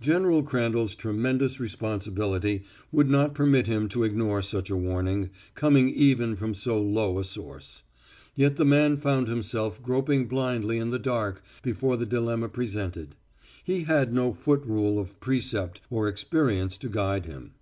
[0.00, 6.34] General Crandall's tremendous responsibility would not permit him to ignore such a warning, coming even
[6.34, 7.84] from so low a source.
[8.34, 13.14] Yet the man found himself groping blindly in the dark before the dilemma presented;
[13.62, 17.52] he had no foot rule of precept or experience to guide him.